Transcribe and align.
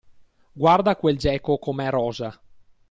Guarda 0.61 0.95
quel 0.95 1.17
geco 1.19 1.59
com'è 1.59 1.89
rosa! 1.91 2.31